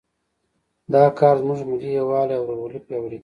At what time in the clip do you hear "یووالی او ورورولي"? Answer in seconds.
1.99-2.79